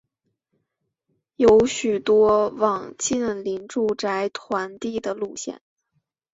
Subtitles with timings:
[1.35, 5.61] 有许多网近邻住宅团地的路线。